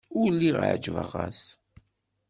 [0.19, 1.41] Ur lliɣ ɛejbeɣ-as.